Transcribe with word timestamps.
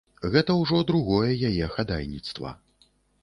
Гэта 0.35 0.53
ўжо 0.61 0.79
другое 0.91 1.31
яе 1.49 1.65
хадайніцтва. 1.75 2.55